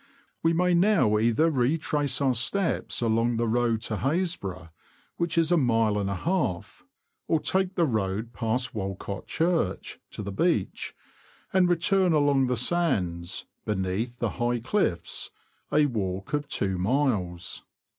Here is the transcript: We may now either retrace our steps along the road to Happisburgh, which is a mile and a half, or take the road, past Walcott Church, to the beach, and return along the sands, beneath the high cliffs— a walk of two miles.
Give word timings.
We 0.41 0.51
may 0.53 0.73
now 0.73 1.19
either 1.19 1.51
retrace 1.51 2.21
our 2.21 2.33
steps 2.33 3.01
along 3.01 3.37
the 3.37 3.47
road 3.47 3.83
to 3.83 3.97
Happisburgh, 3.97 4.71
which 5.17 5.37
is 5.37 5.51
a 5.51 5.57
mile 5.57 5.99
and 5.99 6.09
a 6.09 6.15
half, 6.15 6.83
or 7.27 7.39
take 7.39 7.75
the 7.75 7.85
road, 7.85 8.33
past 8.33 8.73
Walcott 8.73 9.27
Church, 9.27 9.99
to 10.09 10.23
the 10.23 10.31
beach, 10.31 10.95
and 11.53 11.69
return 11.69 12.13
along 12.13 12.47
the 12.47 12.57
sands, 12.57 13.45
beneath 13.63 14.17
the 14.17 14.29
high 14.41 14.59
cliffs— 14.59 15.29
a 15.71 15.85
walk 15.85 16.33
of 16.33 16.47
two 16.47 16.79
miles. 16.79 17.63